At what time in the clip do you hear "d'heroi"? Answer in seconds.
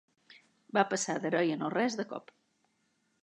1.25-1.53